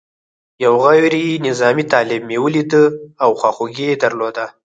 یو 0.63 0.73
غیر 0.83 1.13
نظامي 1.47 1.85
طالب 1.93 2.21
مې 2.29 2.37
ولید 2.45 2.71
او 3.23 3.29
خواخوږي 3.39 3.85
یې 3.89 3.95
درلوده. 4.03 4.45